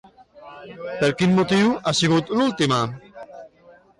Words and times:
Per 1.01 1.09
quin 1.19 1.35
motiu 1.41 1.69
ha 1.91 1.95
sigut 1.99 2.33
l'última? 2.39 2.83